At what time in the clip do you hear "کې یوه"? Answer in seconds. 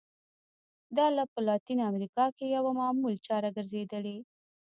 2.37-2.71